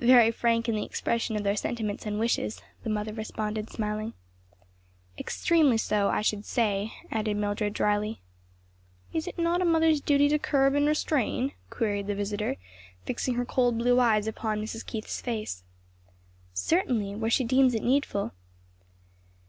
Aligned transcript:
"Very 0.00 0.32
frank 0.32 0.68
in 0.68 0.74
the 0.74 0.82
expression 0.84 1.36
of 1.36 1.44
their 1.44 1.54
sentiments 1.54 2.06
and 2.06 2.18
wishes," 2.18 2.60
the 2.82 2.90
mother 2.90 3.12
responded 3.12 3.70
smiling. 3.70 4.14
"Extremely 5.16 5.78
so, 5.78 6.08
I 6.08 6.22
should 6.22 6.44
say;" 6.44 6.92
added 7.12 7.36
Mildred 7.36 7.72
dryly. 7.72 8.20
"Is 9.12 9.28
it 9.28 9.38
not 9.38 9.62
a 9.62 9.64
mother's 9.64 10.00
duty 10.00 10.28
to 10.30 10.40
curb 10.40 10.74
and 10.74 10.88
restrain?" 10.88 11.52
queried 11.70 12.08
the 12.08 12.16
visitor, 12.16 12.56
fixing 13.06 13.34
her 13.36 13.44
cold 13.44 13.78
blue 13.78 14.00
eyes 14.00 14.26
upon 14.26 14.60
Mrs. 14.60 14.84
Keith's 14.84 15.20
face. 15.20 15.62
"Certainly; 16.52 17.14
where 17.14 17.30
she 17.30 17.44
deems 17.44 17.76
it 17.76 17.84
needful." 17.84 18.32